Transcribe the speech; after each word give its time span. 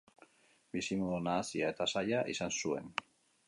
Bizimodu 0.77 1.21
nahasia 1.27 1.71
eta 1.75 1.89
zaila 1.97 2.25
izan 2.37 2.59
zuen. 2.61 2.93